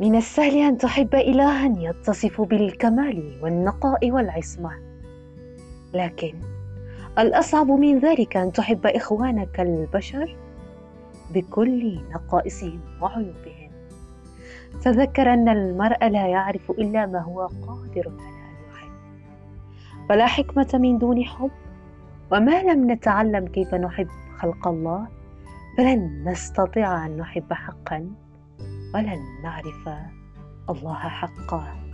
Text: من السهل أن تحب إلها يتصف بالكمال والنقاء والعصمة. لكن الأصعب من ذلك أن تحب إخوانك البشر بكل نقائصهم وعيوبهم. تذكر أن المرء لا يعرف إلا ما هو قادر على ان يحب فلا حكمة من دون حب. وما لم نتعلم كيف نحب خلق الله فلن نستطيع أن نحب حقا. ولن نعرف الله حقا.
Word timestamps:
من 0.00 0.16
السهل 0.16 0.56
أن 0.56 0.78
تحب 0.78 1.14
إلها 1.14 1.66
يتصف 1.78 2.40
بالكمال 2.40 3.38
والنقاء 3.42 4.10
والعصمة. 4.10 4.70
لكن 5.94 6.34
الأصعب 7.18 7.70
من 7.70 7.98
ذلك 7.98 8.36
أن 8.36 8.52
تحب 8.52 8.86
إخوانك 8.86 9.60
البشر 9.60 10.36
بكل 11.34 12.00
نقائصهم 12.10 12.80
وعيوبهم. 13.00 13.70
تذكر 14.82 15.32
أن 15.32 15.48
المرء 15.48 16.08
لا 16.08 16.26
يعرف 16.26 16.70
إلا 16.70 17.06
ما 17.06 17.20
هو 17.20 17.40
قادر 17.40 18.08
على 18.08 18.40
ان 18.48 18.74
يحب 18.74 18.92
فلا 20.08 20.26
حكمة 20.26 20.68
من 20.74 20.98
دون 20.98 21.24
حب. 21.24 21.50
وما 22.32 22.62
لم 22.62 22.90
نتعلم 22.90 23.46
كيف 23.46 23.74
نحب 23.74 24.08
خلق 24.38 24.68
الله 24.68 25.06
فلن 25.78 26.28
نستطيع 26.28 27.06
أن 27.06 27.16
نحب 27.16 27.52
حقا. 27.52 28.29
ولن 28.94 29.42
نعرف 29.42 29.88
الله 30.68 30.94
حقا. 30.94 31.89